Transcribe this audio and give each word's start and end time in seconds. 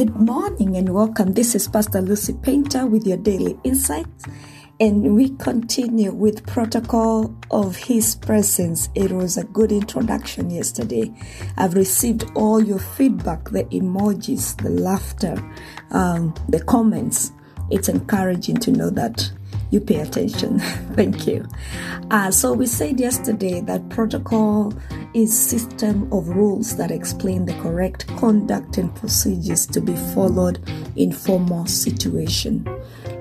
Good 0.00 0.16
morning 0.16 0.78
and 0.78 0.94
welcome. 0.94 1.34
This 1.34 1.54
is 1.54 1.68
Pastor 1.68 2.00
Lucy 2.00 2.32
Painter 2.32 2.86
with 2.86 3.06
your 3.06 3.18
daily 3.18 3.58
insights. 3.64 4.24
And 4.80 5.14
we 5.14 5.28
continue 5.36 6.10
with 6.10 6.46
protocol 6.46 7.36
of 7.50 7.76
his 7.76 8.14
presence. 8.14 8.88
It 8.94 9.12
was 9.12 9.36
a 9.36 9.44
good 9.44 9.70
introduction 9.70 10.48
yesterday. 10.48 11.12
I've 11.58 11.74
received 11.74 12.24
all 12.34 12.64
your 12.64 12.78
feedback, 12.78 13.50
the 13.50 13.64
emojis, 13.64 14.56
the 14.62 14.70
laughter, 14.70 15.36
um, 15.90 16.32
the 16.48 16.64
comments. 16.64 17.32
It's 17.70 17.90
encouraging 17.90 18.56
to 18.56 18.72
know 18.72 18.88
that 18.88 19.30
you 19.70 19.80
pay 19.80 20.00
attention. 20.00 20.58
Thank 20.94 21.26
you. 21.26 21.46
Uh, 22.10 22.30
so 22.30 22.52
we 22.52 22.66
said 22.66 22.98
yesterday 22.98 23.60
that 23.60 23.88
protocol 23.88 24.74
is 25.14 25.36
system 25.36 26.12
of 26.12 26.28
rules 26.28 26.76
that 26.76 26.90
explain 26.90 27.44
the 27.44 27.54
correct 27.54 28.06
conduct 28.16 28.78
and 28.78 28.94
procedures 28.94 29.66
to 29.66 29.80
be 29.80 29.94
followed 30.14 30.60
in 30.96 31.12
formal 31.12 31.66
situation. 31.66 32.66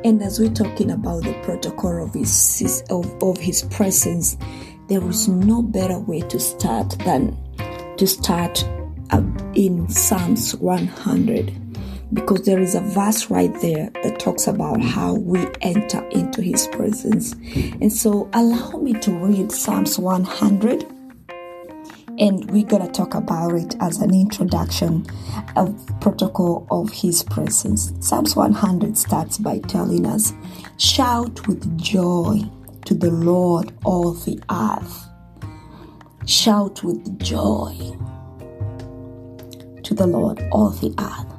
And 0.04 0.21
as 0.23 0.40
we're 0.40 0.54
talking 0.54 0.91
about 0.91 1.23
the 1.23 1.34
protocol 1.43 2.04
of 2.04 2.13
his 2.13 2.84
of, 2.90 3.21
of 3.21 3.38
his 3.38 3.63
presence, 3.63 4.38
there 4.88 5.07
is 5.07 5.27
no 5.27 5.62
better 5.62 5.99
way 5.99 6.21
to 6.21 6.40
start 6.40 6.90
than 6.99 7.38
to 7.98 8.07
start 8.07 8.63
uh, 9.12 9.21
in 9.54 9.90
Psalms 9.90 10.55
100 10.55 11.68
because 12.13 12.45
there 12.45 12.59
is 12.59 12.76
a 12.76 12.81
verse 12.81 13.30
right 13.30 13.54
there 13.62 13.90
that 14.04 14.20
talks 14.20 14.48
about 14.48 14.81
how 14.81 15.13
we 15.13 15.45
enter 15.62 16.04
into 16.09 16.41
his 16.41 16.68
presence. 16.68 17.34
And 17.82 17.91
so 17.91 18.30
allow 18.34 18.77
me 18.77 18.94
to 18.94 19.12
read 19.12 19.52
Psalms 19.52 19.99
100 19.99 20.85
and 22.18 22.52
we're 22.52 22.66
going 22.66 22.85
to 22.85 22.91
talk 22.91 23.13
about 23.13 23.54
it 23.54 23.76
as 23.80 24.02
an 24.02 24.13
introduction 24.13 25.05
of 25.55 25.74
protocol 26.01 26.68
of 26.70 26.91
his 26.91 27.24
presence. 27.24 27.93
Psalms 28.01 28.35
100 28.35 28.98
starts 28.98 29.38
by 29.38 29.60
telling 29.60 30.05
us, 30.05 30.34
shout 30.77 31.48
with 31.48 31.77
joy 31.77 32.41
to 32.85 32.94
the 32.94 33.12
Lord 33.12 33.71
all 33.85 34.13
the 34.13 34.41
earth. 34.51 35.05
Shout 36.26 36.84
with 36.84 37.20
joy 37.20 37.73
to 39.84 39.94
the 39.94 40.07
Lord 40.07 40.41
all 40.51 40.71
the 40.71 40.94
earth 40.99 41.38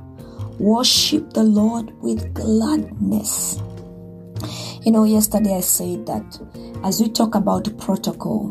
Worship 0.61 1.33
the 1.33 1.43
Lord 1.43 1.91
with 2.03 2.35
gladness. 2.35 3.63
You 4.83 4.93
know, 4.93 5.05
yesterday 5.05 5.57
I 5.57 5.61
said 5.61 6.05
that 6.05 6.39
as 6.85 7.01
we 7.01 7.09
talk 7.09 7.35
about 7.35 7.79
protocol, 7.79 8.51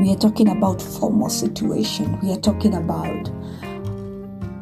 we 0.00 0.12
are 0.12 0.16
talking 0.16 0.50
about 0.50 0.80
formal 0.80 1.28
situation. 1.28 2.20
We 2.20 2.30
are 2.30 2.40
talking 2.40 2.74
about 2.74 3.28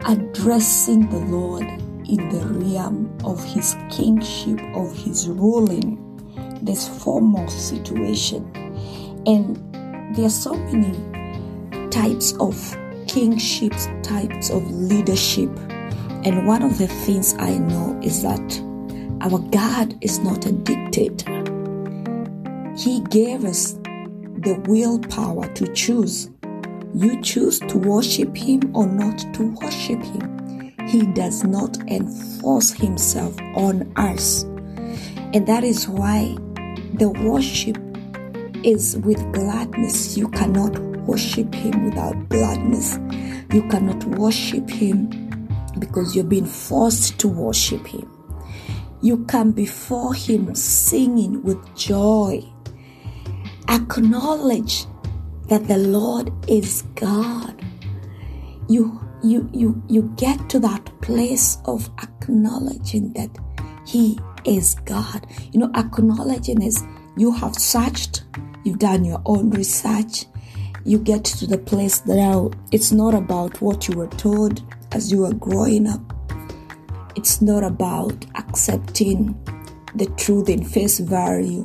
addressing 0.07 1.11
the 1.11 1.19
Lord 1.19 1.65
in 2.09 2.31
the 2.31 2.41
realm 2.47 3.19
of 3.23 3.45
his 3.45 3.77
kingship, 3.91 4.59
of 4.75 4.97
his 4.97 5.29
ruling, 5.29 6.01
this 6.63 6.89
formal 6.89 7.49
situation. 7.49 8.51
And 9.27 10.17
there 10.17 10.25
are 10.25 10.31
so 10.31 10.55
many 10.55 11.91
types 11.91 12.33
of 12.41 12.57
kingships, 13.09 13.89
types 14.03 14.49
of 14.49 14.71
leadership 14.71 15.51
and 16.25 16.47
one 16.47 16.63
of 16.63 16.79
the 16.79 16.87
things 16.87 17.35
I 17.39 17.59
know 17.59 17.99
is 18.03 18.23
that 18.23 18.63
our 19.23 19.39
God 19.39 19.97
is 20.01 20.21
not 20.21 20.47
a 20.47 20.53
dictator. 20.53 21.43
He 22.77 23.01
gave 23.11 23.45
us 23.45 23.73
the 23.73 24.63
willpower 24.69 25.53
to 25.55 25.73
choose. 25.73 26.31
You 26.95 27.21
choose 27.23 27.59
to 27.61 27.79
worship 27.79 28.37
Him 28.37 28.71
or 28.75 28.87
not 28.87 29.19
to 29.35 29.51
worship 29.61 30.01
Him. 30.01 30.75
He 30.89 31.07
does 31.07 31.43
not 31.43 31.77
enforce 31.89 32.71
Himself 32.73 33.37
on 33.57 33.93
us. 33.97 34.45
And 35.35 35.47
that 35.47 35.65
is 35.65 35.89
why 35.89 36.37
the 36.95 37.11
worship 37.25 37.79
is 38.65 38.97
with 38.99 39.21
gladness. 39.33 40.17
You 40.17 40.29
cannot 40.29 40.79
worship 40.79 41.53
Him 41.53 41.85
without 41.85 42.29
gladness. 42.29 42.99
You 43.53 43.63
cannot 43.69 44.05
worship 44.05 44.71
Him 44.71 45.22
because 45.79 46.15
you're 46.15 46.25
being 46.25 46.47
forced 46.47 47.19
to 47.21 47.29
worship 47.29 47.87
Him. 47.87 48.09
You 49.01 49.25
come 49.25 49.53
before 49.53 50.15
Him 50.15 50.55
singing 50.55 51.43
with 51.43 51.77
joy. 51.77 52.45
Acknowledge 53.69 54.87
that 55.49 55.67
the 55.67 55.79
Lord 55.79 56.33
is 56.49 56.83
God. 56.95 57.65
You, 58.69 59.01
you, 59.23 59.49
you, 59.53 59.83
you 59.89 60.13
get 60.17 60.49
to 60.51 60.61
that 60.61 60.85
place 61.01 61.59
of 61.65 61.91
acknowledging 62.03 63.13
that 63.15 63.31
He 63.87 64.19
is 64.45 64.75
God. 64.85 65.27
You 65.53 65.61
know, 65.61 65.71
acknowledging 65.75 66.63
is 66.63 66.83
you 67.17 67.33
have 67.33 67.55
searched, 67.55 68.25
you've 68.65 68.79
done 68.79 69.05
your 69.05 69.21
own 69.27 69.51
research, 69.51 70.27
you 70.85 70.99
get 70.99 71.25
to 71.25 71.47
the 71.47 71.59
place 71.59 72.01
that 72.01 72.57
it's 72.73 72.93
not 72.93 73.15
about 73.15 73.61
what 73.61 73.89
you 73.89 73.97
were 73.97 74.09
told, 74.09 74.63
as 74.95 75.11
you 75.11 75.25
are 75.25 75.35
growing 75.35 75.87
up. 75.87 76.01
It's 77.17 77.43
not 77.43 77.63
about 77.63 78.25
accepting 78.37 79.39
the 79.95 80.07
truth 80.17 80.49
in 80.49 80.65
face 80.65 80.99
value, 80.99 81.65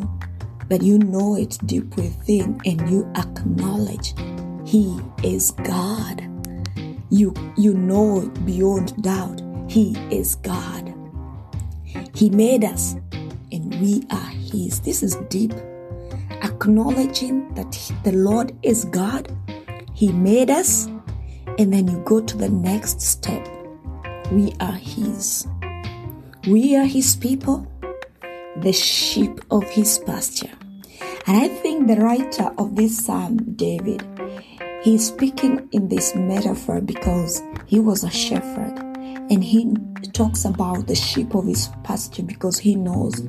but 0.67 0.81
you 0.81 0.99
know 0.99 1.35
it 1.35 1.57
deep 1.65 1.95
within 1.95 2.59
and 2.65 2.89
you 2.89 3.09
acknowledge 3.15 4.13
He 4.65 4.99
is 5.23 5.51
God. 5.51 6.23
You, 7.09 7.33
you 7.57 7.73
know 7.73 8.27
beyond 8.45 9.01
doubt 9.01 9.41
He 9.69 9.95
is 10.11 10.35
God. 10.35 10.93
He 12.13 12.29
made 12.29 12.63
us 12.63 12.95
and 13.51 13.79
we 13.79 14.03
are 14.11 14.29
His. 14.51 14.81
This 14.81 15.03
is 15.03 15.15
deep. 15.29 15.53
Acknowledging 16.43 17.53
that 17.55 17.91
the 18.03 18.11
Lord 18.11 18.55
is 18.63 18.85
God, 18.85 19.31
He 19.93 20.11
made 20.11 20.49
us 20.49 20.89
and 21.57 21.73
then 21.73 21.87
you 21.87 21.97
go 22.05 22.21
to 22.21 22.37
the 22.37 22.49
next 22.49 23.01
step. 23.01 23.47
We 24.31 24.53
are 24.59 24.73
His. 24.73 25.47
We 26.47 26.75
are 26.75 26.85
His 26.85 27.15
people, 27.15 27.67
the 28.57 28.73
sheep 28.73 29.39
of 29.51 29.63
His 29.63 29.99
pasture. 29.99 30.51
And 31.27 31.37
I 31.37 31.47
think 31.47 31.87
the 31.87 31.97
writer 31.97 32.51
of 32.57 32.75
this 32.75 33.05
psalm, 33.05 33.37
David, 33.55 34.03
he's 34.81 35.07
speaking 35.07 35.67
in 35.71 35.89
this 35.89 36.15
metaphor 36.15 36.79
because 36.79 37.41
he 37.65 37.79
was 37.79 38.03
a 38.03 38.09
shepherd 38.09 38.79
and 39.29 39.43
he 39.43 39.75
talks 40.13 40.45
about 40.45 40.87
the 40.87 40.95
sheep 40.95 41.35
of 41.35 41.45
his 41.45 41.69
pasture 41.83 42.23
because 42.23 42.57
he 42.57 42.75
knows 42.75 43.27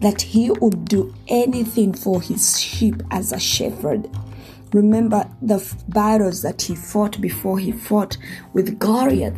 that 0.00 0.22
he 0.22 0.50
would 0.50 0.84
do 0.84 1.12
anything 1.28 1.92
for 1.92 2.22
his 2.22 2.60
sheep 2.60 3.02
as 3.10 3.32
a 3.32 3.40
shepherd. 3.40 4.08
Remember 4.72 5.28
the 5.42 5.58
battles 5.88 6.42
that 6.42 6.62
he 6.62 6.74
fought 6.74 7.20
before 7.20 7.58
he 7.58 7.72
fought 7.72 8.16
with 8.52 8.78
Goliath. 8.78 9.36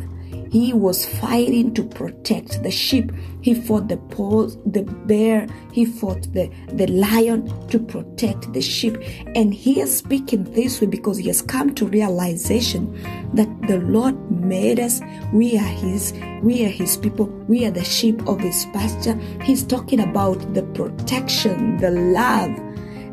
He 0.51 0.71
was 0.71 1.03
fighting 1.03 1.73
to 1.73 1.83
protect 1.83 2.61
the 2.61 2.69
sheep. 2.69 3.11
He 3.41 3.55
fought 3.55 3.87
the 3.87 3.97
pole, 3.97 4.49
the 4.67 4.83
bear. 4.83 5.47
He 5.71 5.83
fought 5.83 6.31
the, 6.33 6.51
the 6.67 6.85
lion 6.85 7.51
to 7.69 7.79
protect 7.79 8.53
the 8.53 8.61
sheep. 8.61 8.97
And 9.35 9.51
he 9.51 9.81
is 9.81 9.97
speaking 9.97 10.43
this 10.43 10.79
way 10.79 10.85
because 10.85 11.17
he 11.17 11.27
has 11.27 11.41
come 11.41 11.73
to 11.73 11.87
realization 11.87 12.93
that 13.33 13.49
the 13.63 13.79
Lord 13.79 14.15
made 14.29 14.79
us. 14.79 15.01
We 15.33 15.57
are 15.57 15.61
his, 15.61 16.13
we 16.43 16.63
are 16.67 16.69
his 16.69 16.97
people. 16.97 17.25
We 17.47 17.65
are 17.65 17.71
the 17.71 17.83
sheep 17.83 18.27
of 18.27 18.39
his 18.39 18.67
pasture. 18.73 19.15
He's 19.41 19.63
talking 19.63 20.01
about 20.01 20.53
the 20.53 20.61
protection, 20.61 21.77
the 21.77 21.89
love, 21.89 22.51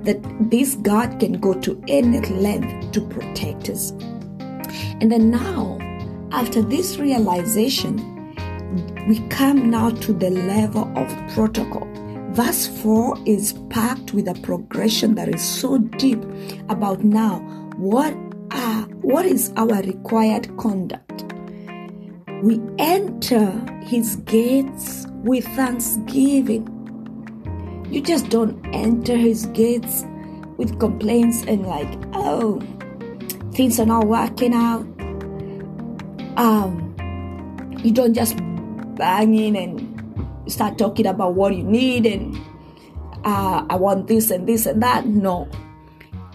that 0.05 0.21
this 0.51 0.75
God 0.77 1.21
can 1.21 1.35
go 1.41 1.55
to 1.55 1.83
any 1.89 2.21
length 2.21 2.93
to 2.93 3.01
protect 3.01 3.69
us. 3.69 3.91
And 5.01 5.11
then 5.11 5.31
now, 5.31 5.79
after 6.33 6.63
this 6.63 6.99
realization, 6.99 7.97
we 9.09 9.19
come 9.29 9.71
now 9.71 9.91
to 9.91 10.13
the 10.13 10.31
level 10.31 10.91
of 10.97 11.35
protocol. 11.35 11.89
Verse 12.33 12.69
4 12.83 13.19
is 13.27 13.55
packed 13.71 14.15
with 14.15 14.29
a 14.29 14.35
progression 14.43 15.17
that 15.17 15.29
is 15.29 15.43
so 15.43 15.79
deep 15.79 16.23
about 16.69 17.03
now 17.03 17.41
what 17.77 18.15
are 18.53 18.83
what 19.03 19.27
is 19.27 19.53
our 19.57 19.83
required 19.83 20.57
conduct. 20.57 21.25
We 22.43 22.61
enter 22.79 23.51
his 23.83 24.17
gates 24.17 25.07
with 25.25 25.45
thanksgiving 25.57 26.80
you 27.91 28.01
just 28.01 28.29
don't 28.29 28.65
enter 28.73 29.17
his 29.17 29.47
gates 29.47 30.05
with 30.57 30.79
complaints 30.79 31.43
and 31.43 31.67
like, 31.67 31.89
oh, 32.13 32.61
things 33.53 33.81
are 33.81 33.87
not 33.87 34.07
working 34.07 34.55
out. 34.55 34.83
Um, 36.37 36.95
you 37.83 37.93
don't 37.93 38.15
just 38.15 38.37
bang 38.95 39.35
in 39.35 39.57
and 39.57 40.51
start 40.53 40.79
talking 40.79 41.07
about 41.07 41.35
what 41.35 41.57
you 41.57 41.65
need 41.65 42.07
and 42.07 42.37
uh, 43.25 43.67
I 43.69 43.77
want 43.77 44.07
this 44.07 44.31
and 44.31 44.49
this 44.49 44.67
and 44.67 44.83
that. 44.83 45.07
No. 45.07 45.49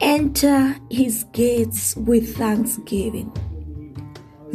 Enter 0.02 0.76
his 0.92 1.24
gates 1.32 1.96
with 1.96 2.36
thanksgiving. 2.36 3.32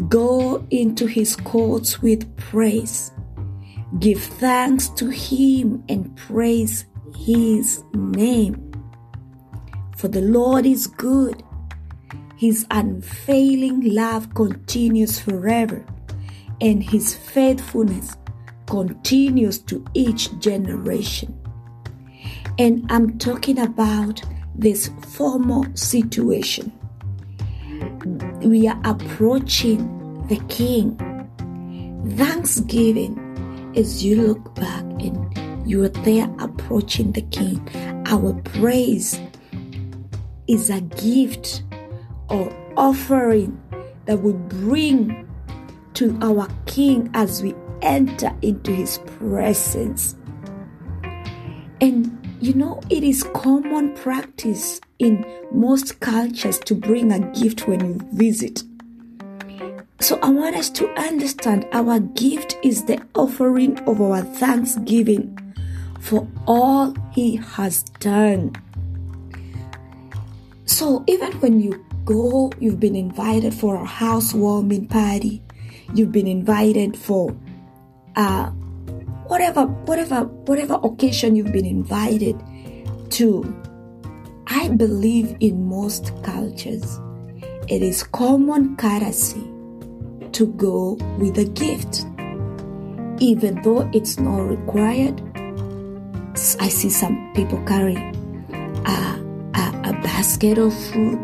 Go 0.09 0.67
into 0.71 1.07
his 1.07 1.35
courts 1.35 2.03
with 2.03 2.37
praise. 2.37 3.11
Give 3.99 4.23
thanks 4.23 4.89
to 4.91 5.09
him 5.09 5.83
and 5.89 6.15
praise 6.17 6.85
his 7.17 7.83
name. 7.95 8.73
For 9.97 10.09
the 10.09 10.21
Lord 10.21 10.67
is 10.67 10.87
good. 10.87 11.43
His 12.37 12.67
unfailing 12.71 13.83
love 13.83 14.35
continues 14.35 15.19
forever, 15.19 15.85
and 16.61 16.83
his 16.83 17.15
faithfulness 17.15 18.17
continues 18.67 19.59
to 19.59 19.85
each 19.93 20.39
generation. 20.39 21.39
And 22.59 22.87
I'm 22.91 23.19
talking 23.19 23.59
about 23.59 24.23
this 24.55 24.91
formal 25.09 25.67
situation. 25.75 26.73
We 28.43 28.69
are 28.69 28.81
approaching 28.85 30.27
the 30.29 30.37
King. 30.49 30.97
Thanksgiving, 32.17 33.73
as 33.77 34.03
you 34.03 34.23
look 34.23 34.55
back 34.55 34.85
and 35.01 35.40
you 35.71 35.85
are 35.85 35.89
there 35.89 36.29
approaching 36.41 37.13
the 37.13 37.23
King, 37.23 37.65
our 38.07 38.33
praise 38.43 39.21
is 40.49 40.69
a 40.69 40.81
gift 40.81 41.63
or 42.29 42.53
offering 42.77 43.57
that 44.07 44.17
we 44.17 44.33
bring 44.33 45.29
to 45.95 46.19
our 46.23 46.49
King 46.67 47.09
as 47.15 47.41
we 47.41 47.55
enter 47.83 48.37
into 48.43 48.73
his 48.73 48.99
presence. 49.19 50.17
And 51.81 52.17
you 52.41 52.55
know, 52.55 52.81
it 52.91 53.05
is 53.05 53.23
common 53.23 53.95
practice 53.95 54.81
in 54.99 55.25
most 55.53 56.01
cultures 56.01 56.59
to 56.61 56.75
bring 56.75 57.13
a 57.13 57.21
gift 57.41 57.69
when 57.69 57.81
you 57.85 58.01
visit. 58.15 58.65
So 60.01 60.19
I 60.21 60.31
want 60.31 60.57
us 60.57 60.69
to 60.71 60.89
understand 60.99 61.69
our 61.73 62.01
gift 62.01 62.57
is 62.65 62.87
the 62.87 63.01
offering 63.15 63.79
of 63.81 64.01
our 64.01 64.23
thanksgiving 64.23 65.37
for 66.01 66.27
all 66.47 66.95
he 67.13 67.37
has 67.37 67.83
done. 68.01 68.53
So 70.65 71.05
even 71.07 71.33
when 71.41 71.61
you 71.61 71.85
go, 72.05 72.51
you've 72.59 72.81
been 72.81 72.97
invited 72.97 73.55
for 73.55 73.77
a 73.77 73.85
housewarming 73.85 74.87
party, 74.87 75.43
you've 75.95 76.13
been 76.13 76.27
invited 76.27 76.97
for 76.97 77.37
uh, 78.17 78.47
whatever, 79.27 79.67
whatever, 79.67 80.25
whatever 80.47 80.81
occasion 80.83 81.37
you've 81.37 81.53
been 81.53 81.67
invited 81.67 82.41
to. 83.11 83.45
I 84.47 84.69
believe 84.69 85.37
in 85.39 85.69
most 85.69 86.13
cultures, 86.25 86.99
it 87.69 87.83
is 87.83 88.03
common 88.03 88.77
courtesy 88.77 89.47
to 90.33 90.47
go 90.57 90.95
with 91.19 91.39
a 91.39 91.45
gift, 91.45 92.07
even 93.23 93.61
though 93.63 93.89
it's 93.93 94.19
not 94.19 94.41
required. 94.41 95.23
I 96.59 96.69
see 96.69 96.89
some 96.89 97.33
people 97.35 97.63
carry 97.65 97.97
a, 97.97 98.97
a, 99.55 99.83
a 99.85 99.93
basket 100.03 100.57
of 100.57 100.73
fruit, 100.87 101.21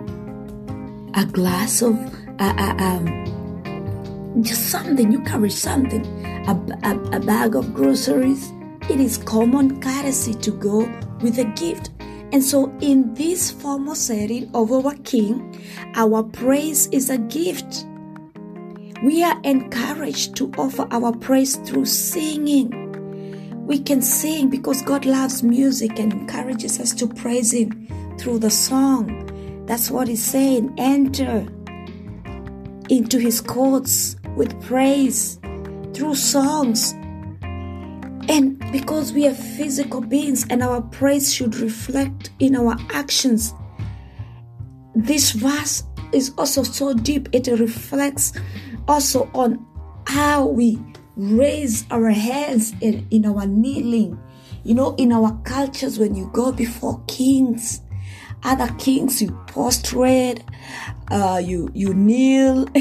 a 1.14 1.24
glass 1.24 1.80
of 1.80 1.94
uh, 2.38 2.54
uh, 2.58 2.76
um, 2.78 4.42
just 4.42 4.68
something. 4.68 5.10
You 5.10 5.22
carry 5.22 5.48
something 5.48 6.04
a, 6.46 6.52
a, 6.82 7.16
a 7.16 7.20
bag 7.20 7.56
of 7.56 7.72
groceries, 7.72 8.52
it 8.90 9.00
is 9.00 9.16
common 9.16 9.80
courtesy 9.80 10.34
to 10.34 10.50
go 10.50 10.80
with 11.22 11.38
a 11.38 11.44
gift. 11.56 11.92
And 12.32 12.44
so, 12.44 12.70
in 12.82 13.14
this 13.14 13.50
formal 13.50 13.94
setting 13.94 14.50
of 14.54 14.70
our 14.70 14.94
King, 14.96 15.58
our 15.94 16.24
praise 16.24 16.88
is 16.88 17.08
a 17.08 17.16
gift. 17.16 17.86
We 19.02 19.22
are 19.24 19.40
encouraged 19.44 20.36
to 20.36 20.52
offer 20.58 20.86
our 20.90 21.16
praise 21.16 21.56
through 21.56 21.86
singing. 21.86 22.85
We 23.66 23.80
can 23.80 24.00
sing 24.00 24.48
because 24.48 24.80
God 24.80 25.04
loves 25.04 25.42
music 25.42 25.98
and 25.98 26.12
encourages 26.12 26.78
us 26.78 26.94
to 26.94 27.08
praise 27.08 27.52
Him 27.52 27.88
through 28.16 28.38
the 28.38 28.50
song. 28.50 29.64
That's 29.66 29.90
what 29.90 30.06
He's 30.06 30.22
saying. 30.22 30.72
Enter 30.78 31.48
into 32.88 33.18
His 33.18 33.40
courts 33.40 34.14
with 34.36 34.62
praise 34.62 35.40
through 35.94 36.14
songs. 36.14 36.92
And 38.28 38.56
because 38.70 39.12
we 39.12 39.26
are 39.26 39.34
physical 39.34 40.00
beings 40.00 40.46
and 40.48 40.62
our 40.62 40.80
praise 40.80 41.34
should 41.34 41.56
reflect 41.56 42.30
in 42.38 42.54
our 42.54 42.76
actions, 42.90 43.52
this 44.94 45.32
verse 45.32 45.82
is 46.12 46.32
also 46.38 46.62
so 46.62 46.94
deep, 46.94 47.28
it 47.32 47.48
reflects 47.48 48.32
also 48.86 49.28
on 49.34 49.66
how 50.06 50.46
we 50.46 50.78
raise 51.16 51.86
our 51.90 52.10
hands 52.10 52.74
in, 52.80 53.06
in 53.10 53.26
our 53.26 53.46
kneeling. 53.46 54.20
You 54.64 54.74
know, 54.74 54.94
in 54.96 55.12
our 55.12 55.32
cultures, 55.44 55.98
when 55.98 56.14
you 56.14 56.30
go 56.32 56.52
before 56.52 57.02
kings, 57.06 57.80
other 58.42 58.68
kings, 58.78 59.22
you 59.22 59.30
prostrate, 59.46 60.42
uh, 61.10 61.40
you 61.42 61.70
you 61.74 61.94
kneel. 61.94 62.68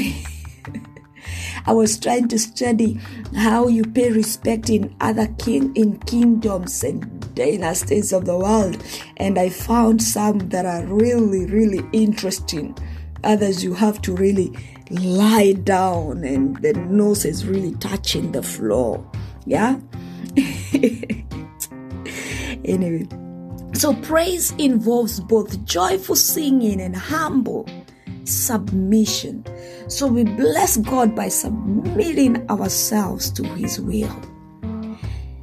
I 1.66 1.72
was 1.72 1.98
trying 1.98 2.28
to 2.28 2.38
study 2.38 3.00
how 3.34 3.66
you 3.66 3.82
pay 3.82 4.12
respect 4.12 4.70
in 4.70 4.94
other 5.00 5.26
king 5.38 5.74
in 5.74 5.98
kingdoms 6.00 6.84
and 6.84 7.34
dynasties 7.34 8.12
of 8.12 8.24
the 8.24 8.36
world, 8.36 8.82
and 9.16 9.38
I 9.38 9.48
found 9.48 10.02
some 10.02 10.38
that 10.50 10.66
are 10.66 10.84
really, 10.86 11.46
really 11.46 11.82
interesting. 11.92 12.76
Others 13.24 13.64
you 13.64 13.74
have 13.74 14.00
to 14.02 14.14
really 14.14 14.52
lie 14.90 15.52
down 15.52 16.24
and 16.24 16.56
the 16.62 16.72
nose 16.72 17.24
is 17.24 17.46
really 17.46 17.74
touching 17.76 18.32
the 18.32 18.42
floor. 18.42 19.04
Yeah? 19.44 19.78
anyway, 22.64 23.06
so 23.74 23.94
praise 24.02 24.52
involves 24.52 25.20
both 25.20 25.64
joyful 25.64 26.16
singing 26.16 26.80
and 26.80 26.96
humble 26.96 27.68
submission. 28.24 29.44
So 29.88 30.06
we 30.06 30.24
bless 30.24 30.76
God 30.78 31.14
by 31.14 31.28
submitting 31.28 32.48
ourselves 32.50 33.30
to 33.32 33.44
His 33.54 33.80
will. 33.80 34.14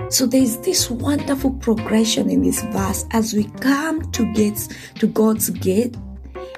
So 0.10 0.26
there's 0.26 0.58
this 0.58 0.92
wonderful 0.92 1.52
progression 1.54 2.30
in 2.30 2.44
this 2.44 2.62
verse 2.64 3.06
as 3.12 3.34
we 3.34 3.46
come 3.62 4.12
to 4.12 4.32
gates 4.34 4.70
to 5.00 5.08
God's 5.08 5.50
gate 5.50 5.96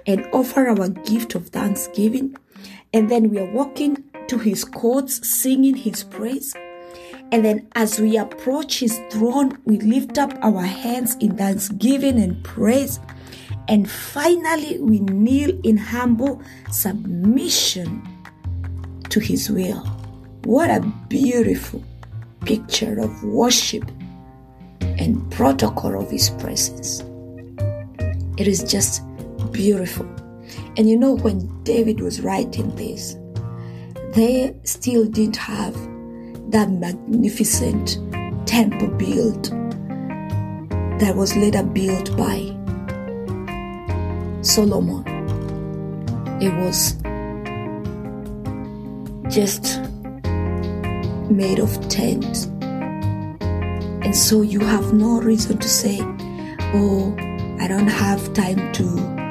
and 0.08 0.28
offer 0.34 0.68
our 0.68 0.90
gift 0.90 1.36
of 1.36 1.50
thanksgiving, 1.50 2.36
and 2.96 3.10
then 3.10 3.30
we 3.30 3.38
are 3.38 3.52
walking 3.52 4.02
to 4.28 4.38
His 4.38 4.64
courts 4.64 5.28
singing 5.28 5.76
His 5.76 6.06
praise. 6.06 6.56
And 7.32 7.44
then, 7.44 7.68
as 7.76 8.00
we 8.00 8.18
approach 8.18 8.80
His 8.80 8.98
throne, 9.12 9.60
we 9.66 9.80
lift 9.80 10.18
up 10.18 10.32
our 10.42 10.62
hands 10.62 11.16
in 11.16 11.36
thanksgiving 11.36 12.18
and 12.18 12.42
praise. 12.46 13.02
And 13.68 13.90
finally, 13.90 14.80
we 14.80 15.02
kneel 15.02 15.60
in 15.64 15.76
humble 15.76 16.42
submission 16.72 18.02
to 19.10 19.20
His 19.20 19.52
will. 19.52 19.82
What 20.46 20.70
a 20.70 20.80
beautiful 21.10 21.84
picture 22.46 22.98
of 23.00 23.24
worship 23.26 23.92
and 24.80 25.30
protocol 25.32 26.02
of 26.02 26.10
His 26.10 26.30
presence. 26.30 27.04
It 28.38 28.48
is 28.48 28.64
just 28.64 29.02
beautiful. 29.52 30.08
And 30.78 30.90
you 30.90 30.98
know, 30.98 31.14
when 31.14 31.64
David 31.64 32.02
was 32.02 32.22
writing 32.22 32.76
this, 32.76 33.16
they 34.14 34.56
still 34.64 35.06
didn't 35.06 35.38
have 35.38 35.74
that 36.52 36.70
magnificent 36.70 37.98
temple 38.46 38.90
built 38.90 39.52
that 41.00 41.14
was 41.16 41.36
later 41.36 41.64
built 41.64 42.16
by 42.18 42.56
Solomon. 44.42 45.04
It 46.42 46.54
was 46.54 46.94
just 49.34 49.82
made 51.30 51.60
of 51.60 51.88
tent. 51.90 52.48
And 54.04 54.16
so 54.16 54.42
you 54.42 54.60
have 54.60 54.94
no 54.94 55.22
reason 55.22 55.58
to 55.58 55.70
say, 55.70 56.00
Oh, 56.74 57.16
I 57.60 57.68
don't 57.68 57.88
have 57.88 58.34
time 58.34 58.72
to 58.74 59.25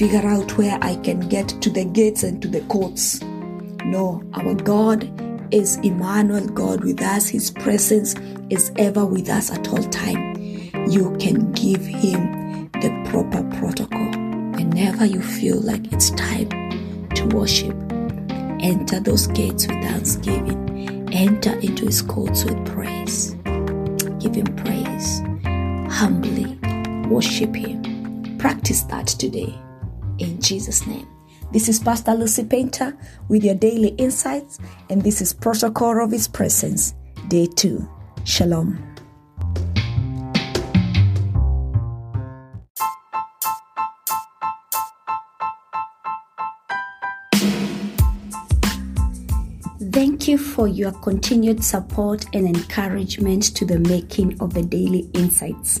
figure 0.00 0.26
out 0.26 0.56
where 0.56 0.78
I 0.80 0.96
can 0.96 1.20
get 1.28 1.48
to 1.60 1.68
the 1.68 1.84
gates 1.84 2.22
and 2.22 2.40
to 2.40 2.48
the 2.48 2.62
courts. 2.62 3.20
No, 3.84 4.22
our 4.32 4.54
God 4.54 5.04
is 5.52 5.76
Emmanuel, 5.82 6.46
God 6.46 6.82
with 6.82 7.02
us. 7.02 7.28
His 7.28 7.50
presence 7.50 8.14
is 8.48 8.72
ever 8.76 9.04
with 9.04 9.28
us 9.28 9.50
at 9.50 9.68
all 9.68 9.82
time. 9.90 10.36
You 10.88 11.14
can 11.20 11.52
give 11.52 11.84
him 11.84 12.70
the 12.80 13.10
proper 13.10 13.42
protocol 13.58 14.10
whenever 14.56 15.04
you 15.04 15.20
feel 15.20 15.60
like 15.60 15.92
it's 15.92 16.12
time 16.12 16.48
to 17.10 17.26
worship. 17.36 17.76
Enter 18.62 19.00
those 19.00 19.26
gates 19.26 19.66
with 19.66 19.82
thanksgiving. 19.82 21.10
Enter 21.12 21.58
into 21.58 21.84
his 21.84 22.00
courts 22.00 22.46
with 22.46 22.64
praise. 22.72 23.34
Give 24.18 24.34
him 24.34 24.46
praise. 24.56 25.20
Humbly 25.92 26.58
worship 27.10 27.54
him. 27.54 28.38
Practice 28.38 28.80
that 28.84 29.06
today. 29.06 29.60
In 30.20 30.38
Jesus' 30.38 30.86
name. 30.86 31.08
This 31.50 31.68
is 31.68 31.80
Pastor 31.80 32.12
Lucy 32.12 32.44
Painter 32.44 32.96
with 33.28 33.42
your 33.42 33.54
daily 33.54 33.88
insights, 33.96 34.58
and 34.90 35.02
this 35.02 35.20
is 35.20 35.32
Protocol 35.32 36.04
of 36.04 36.12
His 36.12 36.28
Presence, 36.28 36.94
Day 37.28 37.46
2. 37.46 37.88
Shalom. 38.24 38.78
Thank 49.90 50.28
you 50.28 50.36
for 50.38 50.68
your 50.68 50.92
continued 50.92 51.64
support 51.64 52.26
and 52.34 52.46
encouragement 52.46 53.42
to 53.56 53.64
the 53.64 53.78
making 53.80 54.40
of 54.40 54.52
the 54.52 54.62
Daily 54.62 55.10
Insights 55.14 55.80